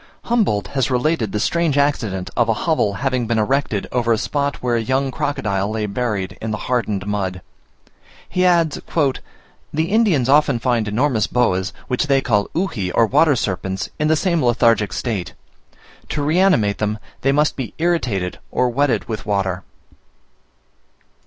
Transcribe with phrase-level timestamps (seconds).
[0.23, 4.55] Humboldt has related the strange accident of a hovel having been erected over a spot
[4.55, 7.43] where a young crocodile lay buried in the hardened mud.
[8.27, 13.89] He adds, "The Indians often find enormous boas, which they call Uji or water serpents,
[13.99, 15.35] in the same lethargic state.
[16.09, 19.61] To reanimate them, they must be irritated or wetted with water."